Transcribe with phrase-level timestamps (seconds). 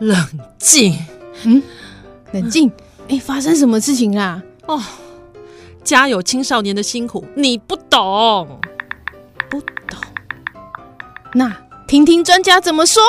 [0.00, 0.26] 冷
[0.58, 0.98] 静，
[1.44, 1.62] 嗯，
[2.32, 2.70] 冷静。
[3.02, 4.42] 哎、欸，发生什么事情啦？
[4.66, 4.82] 哦，
[5.84, 8.60] 家有青少年的辛苦，你不懂，
[9.50, 10.00] 不懂。
[11.34, 11.54] 那
[11.86, 13.02] 听听专家怎么说。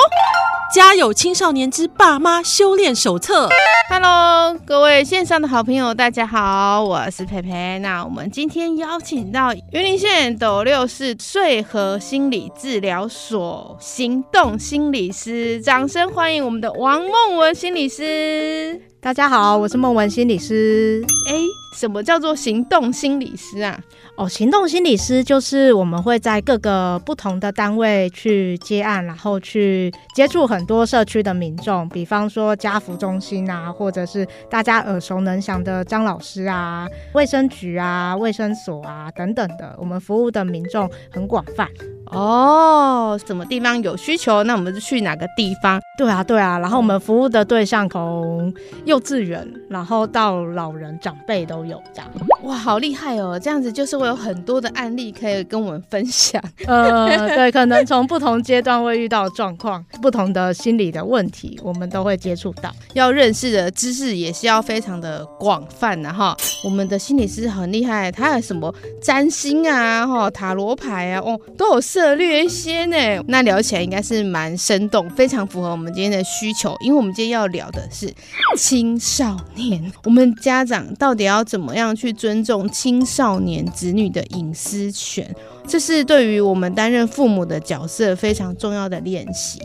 [0.74, 3.48] 家有青少年之爸妈修炼手册。
[3.88, 7.78] Hello，各位线上的好朋友，大家好，我是佩佩。
[7.80, 18.80] 那我们今天邀请到云林县斗六市穗和心理治疗所行动心理师，掌声欢迎我们的王梦文心理师。
[19.00, 21.04] 大家好，我是梦文心理师。
[21.28, 21.34] 哎，
[21.78, 23.78] 什么叫做行动心理师啊？
[24.14, 39.74] 哦，行动心理师就是我们会在各个不同的单位去接案，然后去接触很多社区的民众，比方说家福中心啊，或者是大家耳熟能详的张老师啊、卫生局啊、卫生所啊等等的。
[39.78, 41.66] 我们服务的民众很广泛。
[42.12, 45.80] 哦，什么地方有需求，那我们就去哪个地方。
[45.96, 46.58] 对啊，对啊。
[46.58, 48.52] 然后我们服务的对象从
[48.84, 52.10] 幼稚园，然后到老人长辈都有这样。
[52.42, 53.38] 哇，好厉害哦！
[53.38, 56.42] 这样子就是会有很多的案例可以跟我们分享。
[56.66, 62.70] 呃，对，可能从不同阶段会遇到状况，不同的心理的问题，我们都会接触到。
[62.94, 66.36] 要认识的知识也是要非常的广泛的哈。
[66.64, 72.01] 我们的心理师很厉害，他有什么占星啊、哈塔罗牌啊，哦，都有设。
[72.02, 72.96] 策略一些呢，
[73.28, 76.76] 那聊起来应该是蛮生动，非常符合我们今天的需求。
[76.80, 78.12] 因为我们今天要聊的是
[78.56, 85.32] 青少年，我们家长到底要怎么样去尊重青少年子女的隐私权？
[85.68, 89.60] 这是对于我们担任父母的角色非常重要的练习。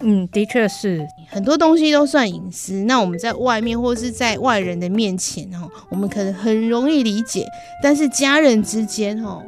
[0.00, 2.72] 嗯，的确是很多东西都算隐私。
[2.84, 7.46] 那我们在外面或是在外人的面前，哦，我们可能很容易理解，
[7.82, 9.42] 但是家人之间，哦。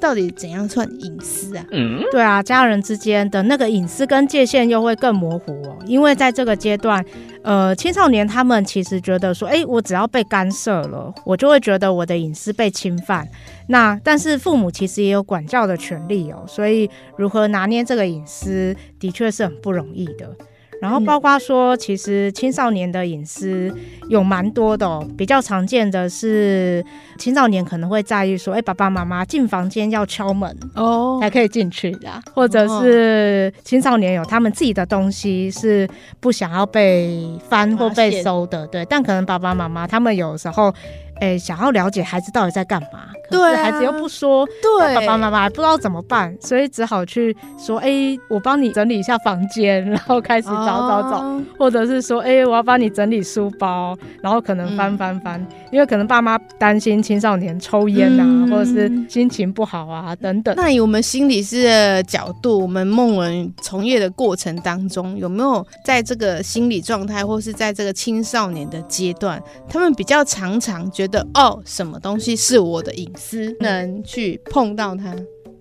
[0.00, 1.64] 到底怎样算隐私啊？
[1.70, 5.78] 嗯，对啊，家人之间的那个隐私跟界限又会更模糊哦。
[5.86, 7.04] 因为在这个阶段，
[7.42, 13.26] 呃，青少年他们其实觉得说，哎，我只要被干涉了，我就会觉得我的隐私被侵犯。
[13.68, 20.36] 那但是父母其实也有管教的权利哦，所以如何拿捏这个隐私，的确是很不容易的。
[20.84, 23.74] 然后包括说，其实青少年的隐私
[24.10, 25.02] 有蛮多的哦。
[25.16, 26.84] 比较常见的是，
[27.16, 35.88] 青少年可能会在意说，哎，爸爸妈妈进房间要敲门哦，才可以进去的，或者是青少年有他们自己的东西是
[36.20, 38.84] 不想要被翻或被收的，对。
[38.84, 40.74] 但可能爸爸妈妈他们有时候。
[41.20, 60.54] 哎、欸，想要了解孩子到底在干嘛，可是孩子又不说，对，爸爸妈妈还不知道怎么办，所以只好去说，哎、欸，我帮你整理一下房间，然后开始找找找，哦、或者是说，哎、欸，我要帮你整理书包，然后可能翻翻翻，嗯、因为可能爸妈担心青少年抽烟啊，嗯、或者是心情不好啊等等。
[60.56, 75.14] 那以我们心理师的角度，我们梦文从业的过程当中，有没有在这个心理状态，或是在这个青少年的阶段，他们比较常常觉得哦，什么东西是我的隐私，能去碰到它？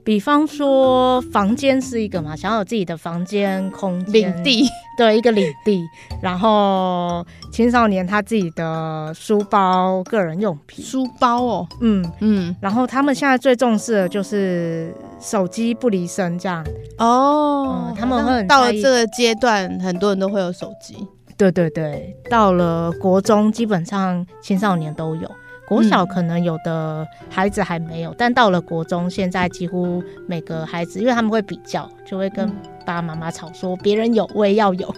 [0.05, 4.65] 比方说，房间是一个嘛，想要有自己的房间空间领地，
[4.97, 5.81] 对，一个领地。
[6.21, 12.53] 然后青少年他自己的书包、个人用品，书包哦，嗯嗯。
[12.59, 16.61] 然后他们现在最重视的就是手机不离身，这样
[16.97, 17.95] 哦、嗯。
[17.97, 20.97] 他们会到了这个阶段，很多人都会有手机。
[21.37, 25.29] 对对对，到了国中，基本上青少年都有。
[25.65, 32.47] 国小可能有的孩子还没有，嗯、但到了国中，现在几乎每个孩子，因为他们会比较，就会跟
[32.85, 34.93] 爸爸妈妈吵说，别人有我也要有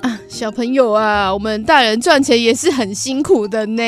[0.00, 0.20] 啊。
[0.28, 3.82] 小朋友啊，我们大人赚钱也是很辛苦的呢。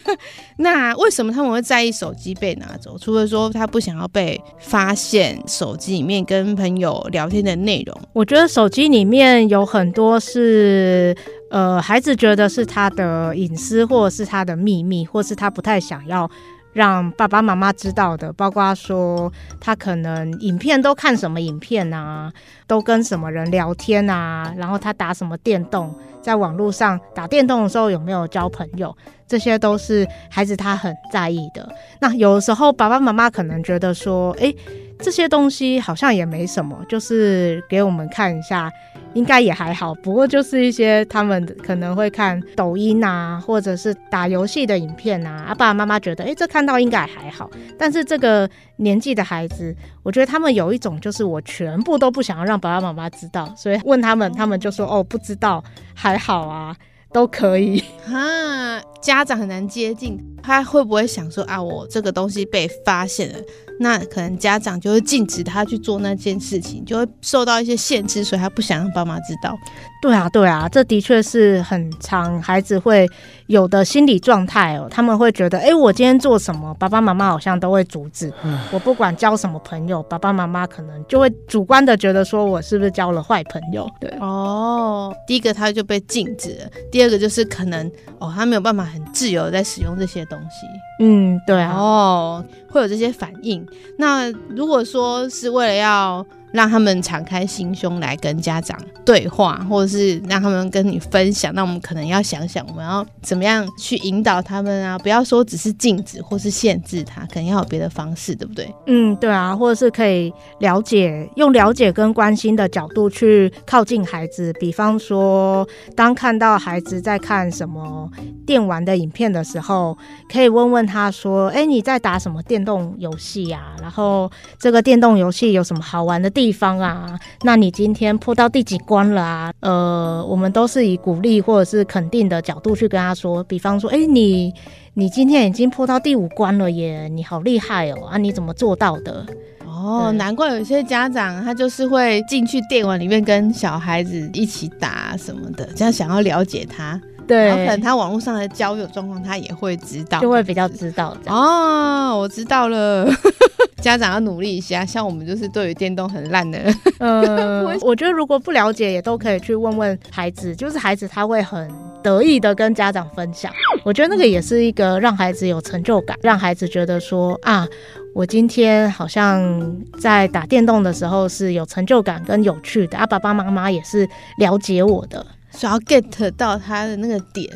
[0.58, 2.98] 那为什么他们会在意手机被拿走？
[2.98, 11.16] 除了说他不想要被发现手机里面跟朋友聊天的内容，我觉得手机里面有很多是。
[11.50, 16.30] 呃，孩子觉得是他的隐私，或者是他的秘密，或是他不太想要
[16.72, 19.30] 让爸爸妈妈知道的，包括说
[19.60, 22.32] 他可能影片都看什么影片啊，
[22.68, 25.92] 都跟什么人聊天啊，然后他打什么电动，
[26.22, 28.96] 在网络上打电动的时候有没有交朋友，
[29.26, 31.68] 这些都是孩子他很在意的。
[32.00, 34.54] 那有时候爸爸妈妈可能觉得说，诶。
[35.02, 38.70] 这些东西好像也没什么，就是给我们看一下。
[39.14, 47.50] 应该也还好，不过就是一些他们可能会看抖音啊，或者是打游戏的影片啊，啊爸爸妈妈觉得，诶，这看到应该还好。
[47.76, 49.74] 但是这个年纪的孩子，
[50.04, 55.60] 我觉得他们有一种就是我全部都不想要让爸爸妈妈知道，所以问他们，他们就说哦，不知道，
[55.92, 56.76] 还好啊，
[57.12, 57.82] 都可以。
[58.04, 63.38] 哈，家长很难接近，他会不会想说啊，我这个东西被发现了？
[63.82, 69.56] 那可能家长就会禁止他去做那件事情，就会受到一些限制，所以他不想让爸妈知道。
[70.02, 73.08] 对啊，对啊，这的确是很常孩子会
[73.46, 74.86] 有的心理状态哦。
[74.90, 78.30] 他们会觉得，哎，我今天做什么，爸爸妈妈好像都会阻止。
[78.44, 83.88] 嗯，我不管交什么朋友，爸爸妈妈可能就会主观的觉得说我是不是交了坏朋友。
[83.98, 90.66] 对，哦，第一个他就被禁止了，第二个就是可能哦，他没有办法很自由的在使用这些东西。
[91.00, 93.66] 嗯，对啊，哦，会有这些反应。
[93.96, 104.98] 那如果说是为了要让他们敞开心胸来跟家长对话，或者是让他们跟你分享，那我们可能要想想，我们要怎么样去引导他们啊？
[104.98, 108.72] 不要说只是禁止或是限制他，可能要有别的方式，对不对？
[108.86, 114.52] 嗯，对啊，或者是可以了解，用了解跟关心的角度去靠近孩子。
[114.60, 118.08] 比方说，当看到孩子在看什么
[118.46, 119.96] 电玩的影片的时候，
[120.30, 123.74] 可以问问他说：“哎，你在打什么电动游戏呀？
[123.80, 127.18] 然后这个电动游戏有什么好玩的方啊？
[127.42, 129.52] 那你今天破到第几关了啊？
[129.60, 134.54] 呃，我们都是以鼓励或者是肯定的角度去跟他说，比方说，哎，你
[134.94, 138.06] 你今天已经破到第五关了耶，你好厉害哦！
[138.06, 139.26] 啊，你怎么做到的？
[139.66, 147.00] 哦，难怪有些家长他就是会进去电玩里面跟小孩子一起打什么的，这样想要了解他。
[147.30, 151.16] 对，然后可能他网络上的交友状况他也会知道，就会比较知道。
[151.26, 153.08] 哦，我知道了。
[153.80, 156.58] 家长要努力一下，像我们就是对于电动很烂的。
[156.98, 161.70] 嗯，我觉得如果不了解，也都可以去问问孩子，就是孩子他会很
[162.02, 163.50] 得意的跟家长分享。
[163.82, 167.66] 我觉得那个也是一个让孩子有成就感，让孩子觉得说啊，
[168.14, 174.06] 我今天好像在打电动的时候是有成就感跟有趣的，啊，爸爸妈妈也是
[174.36, 177.48] 了解我的，想要 get 到他的那个点。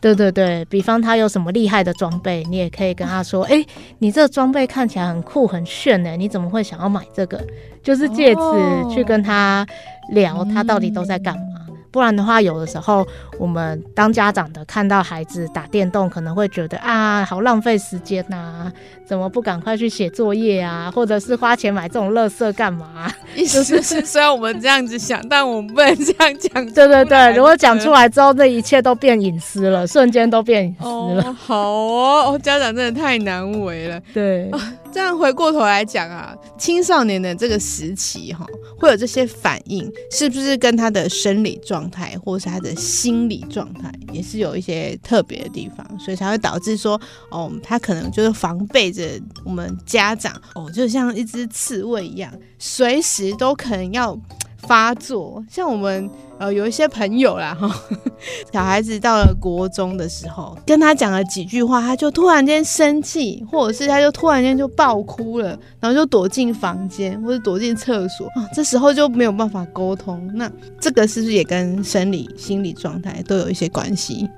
[0.00, 3.64] 对对对，比方他有什么厉害的装备，你也可以跟他说：“哎，
[3.98, 7.42] 你这装备看起来很酷很炫呢，你怎么会想要买这个？”
[7.82, 9.66] 就是借此去跟他
[10.12, 11.65] 聊，他到底都在干嘛。
[11.96, 13.06] 不然的话，有的时候
[13.38, 18.70] 我们当家长的看到孩子打电动，可能会觉得啊，好浪费时间呐，
[19.06, 20.92] 怎么不赶快去写作业啊？
[20.94, 23.10] 或者是花钱买这种乐色干嘛？
[23.34, 26.66] 意思是，虽然我们这样子想，但我们不能这样讲。
[26.74, 31.24] 对对对，如果讲出来之后，这一切都变隐私了，瞬间都变隐私了。
[31.24, 33.98] 哦好哦，家长真的太难为了。
[34.12, 34.50] 对。
[34.92, 38.46] 这样回过头来讲啊，青少年的这个时期哈，
[38.78, 47.00] 会有这些反应，是不是跟他的生理状态或是他的心理状态也是有一些特别的地方，所以才会导致说，
[47.30, 54.18] 哦，他可能就是防备着我们家长，哦，就像一只刺猬一样，随时都可能要
[54.66, 55.44] 发作。
[55.50, 56.10] 像我们。
[56.38, 57.66] 呃，有一些朋友啦，哈，
[58.52, 70.30] 小孩子到了国中的时候，跟他讲了几句话，他就突然间生气，或者是他就突然间就爆哭了，然后就躲进房间或者躲进厕所，啊，这时候就没有办法沟通。
[70.34, 70.46] 那
[70.78, 74.28] 这个是不是也跟生理、心理状态都有一些关系？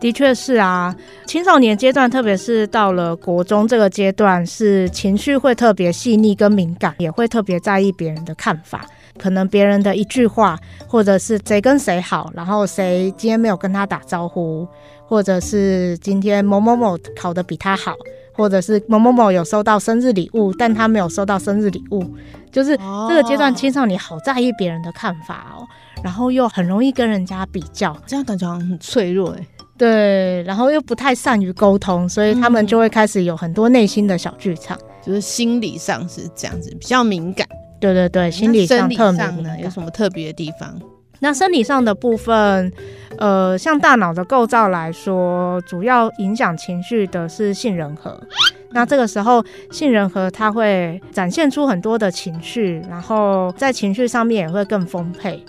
[0.00, 0.92] 的确是啊，
[1.24, 8.84] 青少年阶段，特别是到了国中这个阶段，是情绪会特别细腻跟敏感，也会特别在意别人的看法。
[9.18, 14.66] 可能别人的一句话，或者是谁跟谁好，然后谁今天没有跟他打招呼，
[15.06, 17.94] 或者是今天某某某考得比他好，
[18.32, 22.04] 或者是某某某有收到生日礼物，但他没有收到生日礼物，
[22.50, 22.76] 就是
[23.08, 25.66] 这个阶段青少年好在意别人的看法哦，
[26.02, 29.46] 然后又很容易跟人家比较，这样感觉好像很脆弱哎。
[29.76, 37.44] 对，然后又不太善于沟通，所以他们就会开始有很多内心的小剧场，就是心理上是这样子，比较敏感。
[37.92, 40.80] 对对对，心理上特敏感呢，有什么特别的地方？
[41.20, 42.72] 那生理上的部分，
[43.18, 48.18] 呃，像大脑的构造来说，主要影响情绪的是杏仁核。
[48.70, 55.42] 那这个时候，杏仁核它会展现出很多的情绪，然后在情绪上面也会更丰沛。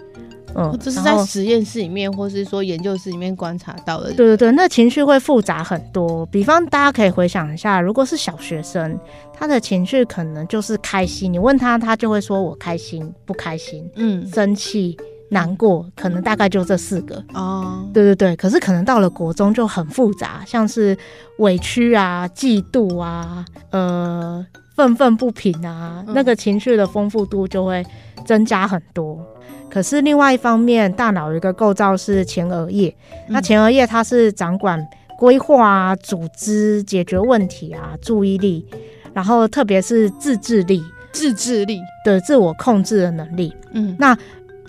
[0.55, 4.13] 嗯，这是在实验室里面，或是说研究室里面观察到的。
[4.13, 6.25] 对对对，那情绪会复杂很多。
[6.27, 8.97] 比方，大家可以回想一下，如果是小学生，
[9.33, 14.97] 他的情绪可能就是开心，你问他，他就会说我开心、不开心，嗯，生气、
[15.29, 17.23] 难过，可能大概就这四个。
[17.33, 18.35] 哦，对对对。
[18.35, 20.97] 可是可能到了国中就很复杂，像是
[21.39, 24.45] 委屈啊、嫉妒啊、呃。
[24.75, 27.81] 愤愤不平啊，嗯、那个情绪的丰富度就会
[28.25, 29.25] 增加很多。
[29.69, 32.95] 可是另外一方面，大脑有一个构造是前额叶，
[33.27, 34.79] 嗯、那前额叶它是掌管
[35.17, 38.65] 规划啊、组织、解决问题啊、注意力，
[39.13, 41.79] 然后特别是自制力、自制力。
[42.05, 43.51] 的自我控制的能力。
[43.71, 44.15] 嗯，那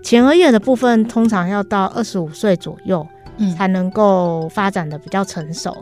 [0.02, 5.76] 前额叶的部分通常要到二十五岁左右，嗯，才能够发展的比较成熟。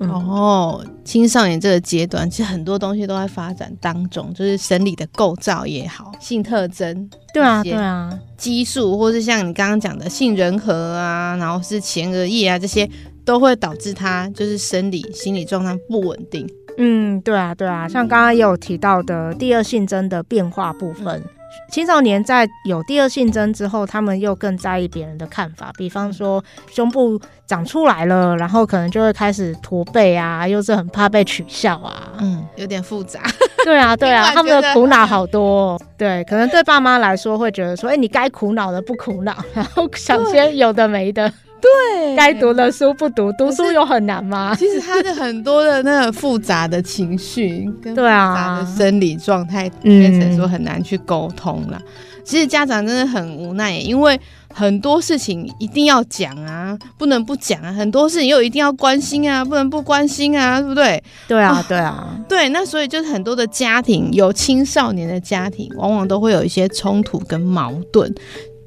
[0.00, 12.88] 嗯、哦，青少年这个阶段，其实很多东西都在发展当中，就是生理的构造也好，性特征，对啊，对啊，激素，或是像你刚刚讲的杏仁核啊，然后是前额叶啊，这些
[13.24, 16.48] 都会导致他就是生理、心理状态不稳定。
[16.78, 21.20] 嗯，对啊，对啊，像刚刚也有提到的第二性征的变化部分。
[21.20, 21.39] 嗯
[21.70, 33.20] 青少年在有第二性征之后，他们又更在意别人的看法，比方说胸部长出来了，然后可能就会开始驼背啊，又是很怕被取笑啊，嗯，有点复杂。
[33.64, 35.80] 对啊， 对啊，他们的苦恼好多哦。
[35.96, 41.32] 对，可能对爸妈来说会觉得说，哎，你该苦恼的不苦恼，然后想些有的没的。
[41.60, 44.54] 对，该读的书不读，读书有很难吗？
[44.56, 51.80] 其实他的很多的那个复杂的情绪，跟复杂的生理状态，变成说很难去沟通了。
[51.84, 51.92] 嗯、
[52.24, 54.18] 其实家长真的很无奈，因为
[54.52, 61.02] 很多事情一定要讲啊，不能不讲啊；很多事情又一定要关心啊，不能不关心啊，对不对？
[61.28, 62.48] 对啊，对啊，对。
[62.48, 68.12] 那所以就是很多的家庭，有青少年的家庭，往往都会有一些冲突跟矛盾。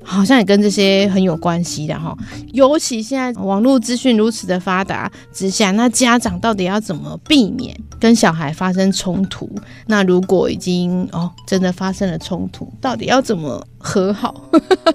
[0.04, 2.16] 好像也跟这些很有关系的哈，
[2.52, 9.50] 尤其现在网络资讯如此的发达之下，那家长到底要怎么避免跟小孩发生冲突？
[9.88, 14.50] 那如果已经哦真的发生了冲突，到底要怎么和好？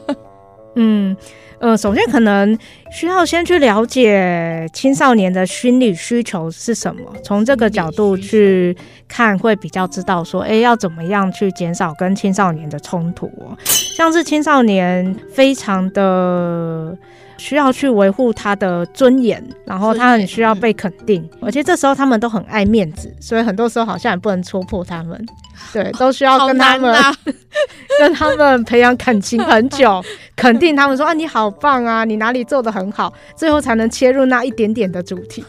[0.76, 1.16] 嗯。
[1.60, 2.56] 呃，首先可能
[2.90, 8.76] 需要先去了解青少年的心理需求是什么，从这个角度去
[9.08, 13.56] 看会比较知道说，哎，要怎么样去减少跟青少年的冲突哦。
[13.96, 16.96] 像是青少年非常的
[17.36, 25.26] 需要去维护他的尊严，然后他很需要被肯定，而且这时候他们都很爱面子，所以很多时候好像也不能戳破他们。
[25.72, 27.14] 对， 都需要跟他们、啊、
[27.98, 30.02] 跟他们培养感情很久，
[30.36, 35.44] 肯定他们说啊，你好棒啊，你哪里做的很好，最后才能切入那一点点的主题。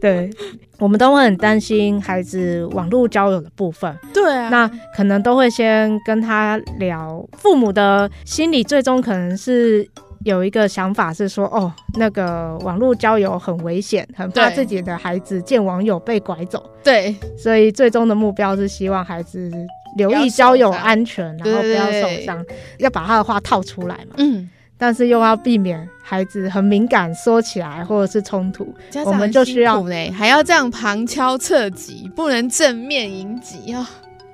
[0.00, 0.30] 对，
[0.78, 3.94] 我们都会很担心孩子网络交友的部分。
[4.12, 9.88] 对啊，那可能都会先跟他聊，父母的心理最终可能是。
[10.24, 16.70] 有一个想法是说，哦，那个网络交友很危险，很怕自己的孩子见网友被拐走。
[16.82, 19.50] 对，所以最终的目标是希望孩子
[19.96, 22.44] 留意交友安全，然后不要受伤，
[22.78, 24.14] 要把他的话套出来嘛。
[24.16, 29.82] 嗯，但是又要避免孩子很敏感说起来或者是冲突，我们就需要
[30.12, 33.88] 还要这样旁敲侧击，不能正面迎击啊。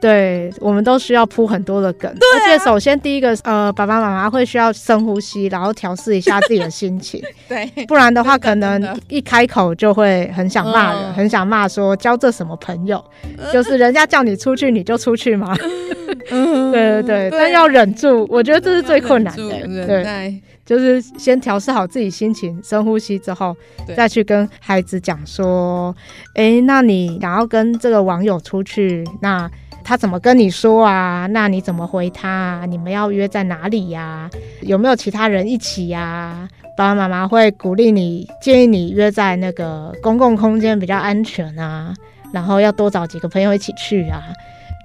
[0.05, 7.23] 对，我们都需要铺很多的梗，啊、而且首先第一个，呃，爸爸妈妈会需要深呼吸，然后调试一下自己的心情。
[7.49, 13.03] 对，不然的话，可能一开口就会很想骂人，嗯、很想骂说交这什么朋友，
[13.39, 15.57] 嗯、就是人家叫你出去你就出去吗？
[16.31, 17.03] 嗯、对对。
[17.03, 17.39] 对，对。
[17.39, 19.87] 但要忍住，我觉得这是最困难的。
[19.87, 23.57] 对，就是先调试好自己心情，深呼吸之后，
[23.97, 25.97] 再去跟孩子讲说，
[26.35, 29.51] 哎，那你想要跟这个网友出去，那。
[29.85, 31.27] 他怎么跟你说啊？
[31.31, 32.67] 那你怎么回他啊？
[32.67, 34.29] 你们要约在哪里呀？
[34.63, 36.49] 有没有其他人一起呀？
[36.77, 41.95] 爸爸妈妈会鼓励你，建议你约在那个公共空间比较安全啊，
[42.33, 44.23] 然后要多找几个朋友一起去啊。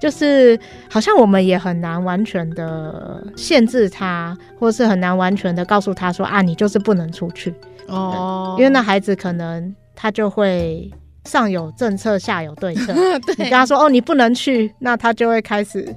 [0.00, 7.52] 就是好像我们也很难完全的限制他，或是很难完全的告诉他说啊，你就是不能出去
[7.88, 10.90] 哦，因为那孩子可能他就会。
[11.24, 12.92] 上有政策，下有对策。
[13.26, 15.94] 对你跟他说哦，你不能去，那他就会开始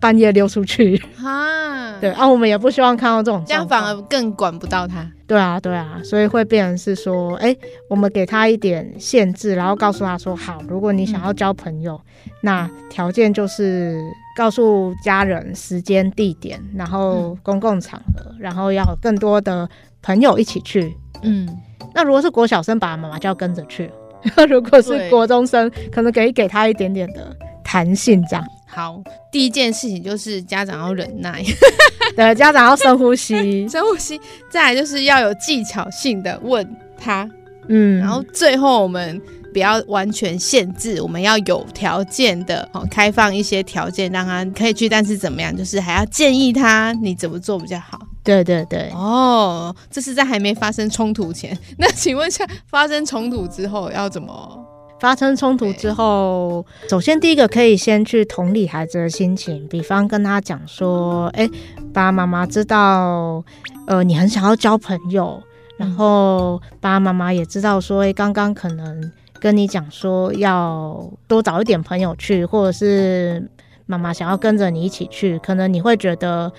[0.00, 1.00] 半夜溜出去。
[1.22, 5.06] 啊，对啊，我们也不希望看到这种，这样反而更管不到他。
[5.26, 13.98] 对啊，对啊，所以会变成是说，哎、欸，我们给他一点限制，然后告诉他说，好，如果你想要交朋友，嗯、那条件就是
[14.36, 19.66] 告诉家人时间、地点，然后公共场合，嗯、然后要更多的
[20.02, 20.94] 朋友一起去。
[21.22, 21.48] 嗯，
[21.94, 23.90] 那如果是国小生，爸爸妈妈就要跟着去。
[24.48, 28.44] 如果是国中生，可能可以给他一点点的弹性，这样。
[28.66, 31.42] 好，第一件事情就是家长要忍耐，
[32.16, 34.18] 对，家长要深呼吸， 深呼吸。
[34.50, 36.66] 再来就是要有技巧性的问
[36.98, 37.28] 他，
[37.68, 39.20] 嗯，然后最后我们
[39.52, 47.98] 不要完全限制，我们要有条件的哦，开放一些条件让他可以去，但是怎么样，就是还要建议他你怎么做比较好。
[48.24, 51.56] 对对对，哦，这是在还没发生冲突前。
[51.78, 54.64] 那请问一下，发生冲突之后要怎么？
[55.00, 61.48] 发生冲突之后，首先第一个可以先去同理孩子的心情，比方跟他讲说：“哎，
[61.92, 63.42] 爸爸妈妈知道，
[63.86, 65.42] 呃，你很想要交朋友，
[65.76, 69.10] 然后爸爸妈妈也知道说，哎，刚刚可能
[69.40, 73.50] 跟你讲说要多找一点朋友去，或者是。”
[73.84, 76.50] 妈妈想要跟着你一起去，可能你会觉得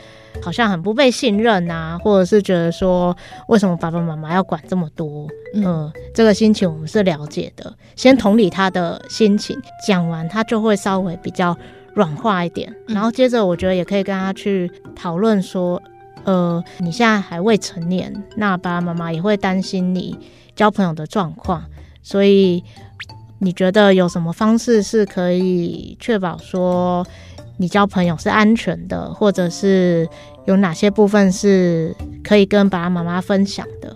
[0.41, 3.15] 好像很不被信任啊，或者是觉得说
[3.47, 5.27] 为什么爸爸妈妈要管这么多？
[5.53, 7.73] 嗯、呃，这个心情我们是了解的。
[7.95, 11.55] 先同理他的心情，讲完他就会稍微比较
[11.93, 12.73] 软化一点。
[12.87, 15.81] 然后接着我觉得也可以跟他去讨论说，
[16.23, 20.17] 呃，你现在还未成年，那爸爸妈妈也会担心你
[20.55, 21.63] 交朋友的状况，
[22.01, 22.63] 所以。
[23.39, 27.05] 你觉得有什么方式是可以确保说
[27.57, 30.07] 你交朋友是安全的，或者是
[30.45, 33.95] 有哪些部分是可以跟爸爸妈妈分享的？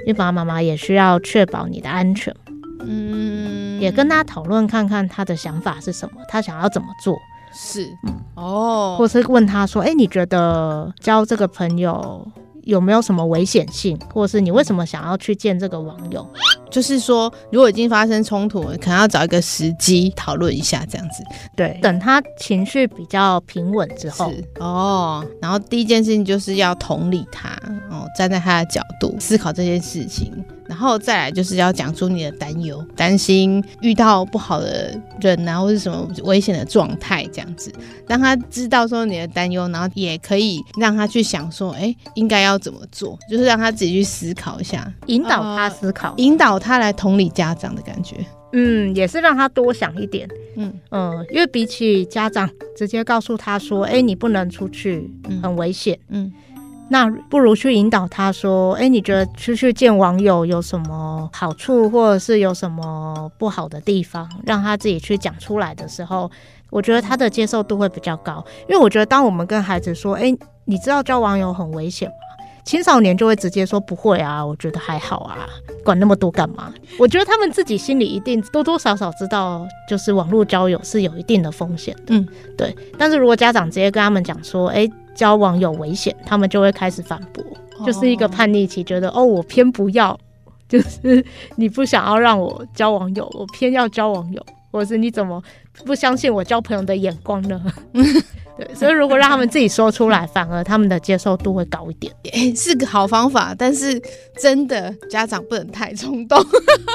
[0.00, 2.34] 因为爸爸妈妈也需要确保你的安全。
[2.80, 7.18] 嗯，也跟他讨论看看他的想法是什么，他想要怎么做？
[7.52, 12.26] 是，嗯，哦，或是问他说：“哎，你觉得交这个朋友
[12.66, 13.98] 有没有什么危险性？
[14.12, 16.28] 或者是你为什么想要去见这个网友？”
[16.68, 21.22] 就是说，如果已经发生冲突了，可能要找一个时机讨论一下，这样子。
[21.56, 27.50] 对，等他情绪比较平稳之后，哦，然后第一件事情就是要同理他，
[27.90, 30.44] 哦，站在他的角度思考这件事情。
[30.68, 37.72] 然后再来就是要讲出你的担忧，担心遇到不好的人啊，或是什么危险的状态这样子，
[38.06, 48.16] 让他知道说你的担忧，然后也可以让他去想说，哎，应该要怎么做，就是让他自己去思考一下，引导他思考，引导他来同理家长的感觉。
[48.52, 50.26] 嗯，也是让他多想一点。
[50.56, 55.10] 嗯嗯，因为比起家长直接告诉他说，哎，你不能出去，
[55.42, 55.98] 很危险。
[56.08, 56.24] 嗯。
[56.24, 56.32] 嗯
[56.88, 64.28] 那不如去引导他说：“哎，你觉得出去见网友有什么好处，或者是有什么不好的地方？
[64.44, 66.30] 让他自己去讲出来的时候，
[66.70, 68.44] 我觉得他的接受度会比较高。
[68.68, 70.32] 因为我觉得，当我们跟孩子说：‘哎，
[70.66, 72.14] 你知道交网友很危险吗？’
[72.64, 75.46] 青少年就会直接说：‘不会啊，我觉得还好啊，
[75.84, 82.14] 管那么多干嘛？’我觉得他们自己心里一定多多少少知道，就是网络交友是有一定的风险的。
[82.14, 82.72] 嗯，对。
[82.96, 87.42] 但是如果家长直接跟他们讲说：‘哎’。”交往有危险，他们就会开始反驳，
[87.78, 90.16] 哦、就是一个叛逆期，觉得哦，我偏不要，
[90.68, 91.24] 就是
[91.56, 95.42] 你不想要让我交网友，我偏要交网友，或者是你怎么
[95.84, 97.60] 不相信我交朋友的眼光呢？
[98.58, 102.10] 对，所以如果让他们自己说出来，反而他们的接受度会高一点。
[102.32, 104.00] 欸，是个好方法，但是
[104.40, 106.42] 真的家长不能太冲动。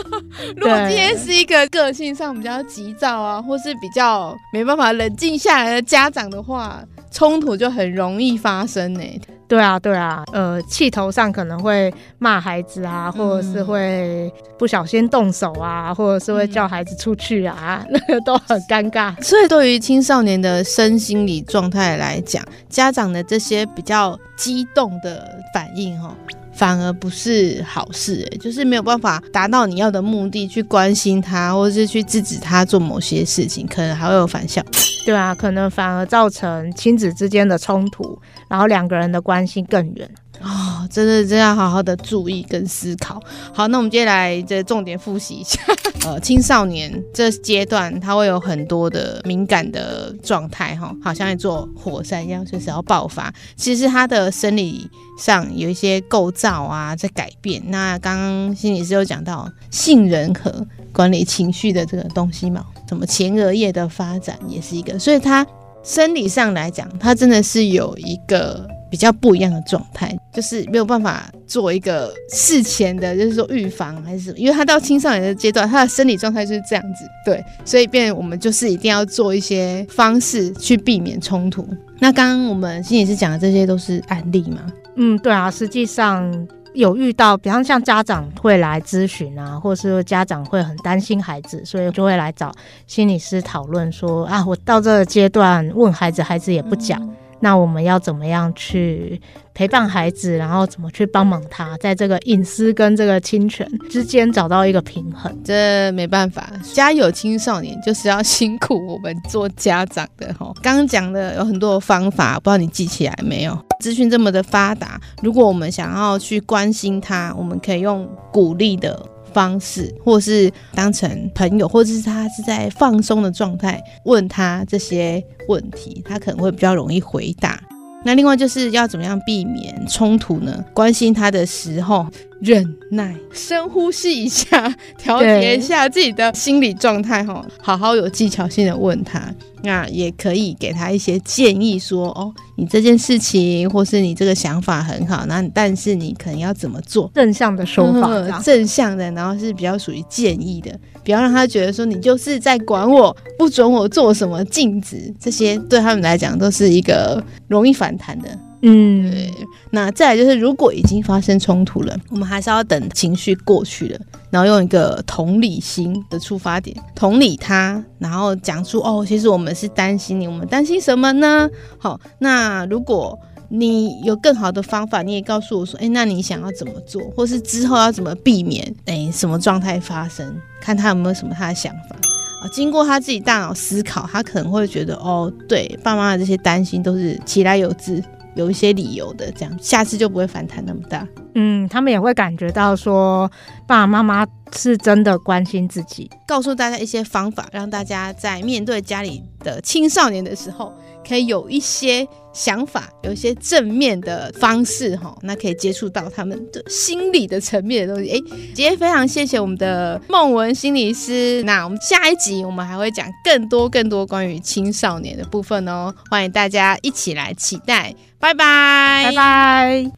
[0.57, 6.84] 如果今天是一个个性上比较急躁啊，或是比较没办法冷静下来的家长的话。
[7.12, 9.21] 冲突就很容易发生呢、欸。
[9.47, 19.13] 对啊，对啊，呃，气头上可能会骂孩子啊，或者是会不小心动手啊，或者是会叫孩子出去啊，嗯、 那个都很尴尬。
[19.21, 26.15] 所以，对于青少年的身心理状态来讲，家长的这些比较激动的反应，哈。
[26.62, 34.62] 反而不是好事，欸，就是没有办法达到你要的目的，去关心他，或者是去制止他做某些事情，可能还会有反效。
[35.04, 38.15] 对啊，可能反而造成亲子之间的冲突，
[38.47, 40.08] 然后两个人的关系更远。
[40.43, 43.21] 哦，真的，真要好好的注意跟思考。
[43.54, 45.60] 好，那我们接下来这重点复习一下。
[46.04, 53.32] 呃，青少年这阶段，他会有很多的敏感的状态，哈，好像一座火山一样，随时要爆发。
[53.56, 57.62] 其实他的生理上有一些构造啊在改变。
[57.67, 65.45] 那刚刚心理师有讲到杏仁核管理情绪的这个东西嘛，什么前额叶的发展也是一个，所以他
[65.84, 68.67] 生理上来讲，他真的是有一个。
[68.91, 81.65] 比较不一样的状态，就是没有办法做一个事前的，就是说预防还是什么，因为他到青少年的阶段，他的生理状态就是这样子，对，所以变我们就是一定要做一些方式去避免冲突。
[81.99, 84.62] 那刚刚我们心理师讲的这些都是案例吗？
[84.97, 92.51] 嗯，对啊，实际上有遇到，比方像家长会来咨询啊，或是家长会很担心孩子，所以就会来找
[92.88, 97.01] 心理师讨论说啊，我到这个阶段问孩子，孩子也不讲。
[97.01, 99.19] 嗯那我们要怎么样去
[99.54, 105.36] 陪伴孩子，然后怎么去帮忙他，在这个隐私跟这个侵权之间找到一个平衡？
[105.43, 110.54] 这没办法，家有青少年就是要辛苦我们做家长的哈。
[110.62, 113.58] 刚刚讲的有很多的方法，不知道你记起来没有？
[113.80, 119.11] 资讯这么的发达，如果我们想要去关心他，我们可以用鼓励的。
[119.34, 127.60] 方式，或是当成朋友，或者是他是在放松的状态，问他这些问题，他可能会比较容易回答。
[128.04, 130.65] 那另外就是要怎么样避免冲突呢？
[130.74, 132.08] 关心他的时候，
[132.41, 147.12] 忍耐，深呼吸一下，调节一下自己的心理状态哈，好好有技巧性的问他，那也可以给他一些建议说，说哦，你这件事情或是你这个想法很好，那但是你可能要怎么做？
[147.13, 150.71] 正向的说法，嗯，正向的，然后是比较属于建议的，
[151.04, 158.30] 不要让他觉得说你就是在管我，不准我做什么禁止，这些对他们来讲都是一个容易反弹的。
[158.62, 159.34] 嗯，对。
[159.71, 171.50] 那再来就是，如果已经发生冲突了，我们还是要等情绪过去了，然后用一个同理心的出发点，同理他，然后讲出哦，其实我们是担心你，我们担心什么呢？
[171.78, 173.17] 好，那如果
[173.50, 180.36] 你有更好的方法，你也告诉我说，哎，那你想要怎么做，或是之后要怎么避免，哎，什么状态发生？
[180.60, 181.95] 看他有没有什么他的想法
[182.43, 182.47] 啊？
[182.52, 188.04] 经过他自己大脑思考，他可能会觉得，哦，对，爸妈的这些担心都是其来有自。
[188.36, 191.08] 有一些理由的，这样下次就不会反弹那么大。
[191.36, 193.30] 嗯，他们也会感觉到说，
[193.67, 200.74] 爸爸妈妈是真的关心自己，告诉大家一些方法，让大家在面对家里的青少年的时候，
[201.08, 208.12] 可以有一些想法，有一些正面的方式哈，那可以接触到他们的心理的层面的东西。
[208.12, 208.17] 哎，
[208.54, 211.44] 今天非常谢谢我们的孟文心理师。
[211.44, 217.94] 那我们下一集我们还会讲更多更多关于青少年的部分哦，欢迎大家一起来期待。
[218.20, 219.91] 拜拜，拜拜。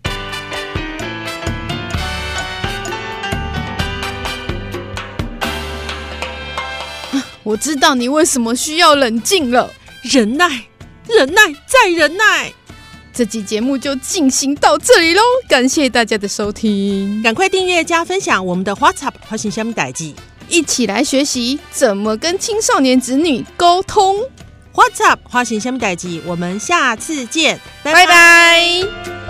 [7.43, 9.69] 我知道你为什么需要冷静了。
[10.03, 10.63] 忍耐，
[11.07, 12.51] 忍耐，再忍耐。
[13.13, 20.15] 这期节目就进行到这里喽，感谢大家的收听，赶快订阅加分享我们的 WhatsApp 花信箱代记，
[20.49, 24.17] 一起来学习怎么跟青少年子女沟通。
[24.73, 28.05] WhatsApp 花信箱代记，我们下次见，拜拜。
[28.05, 29.22] 拜拜。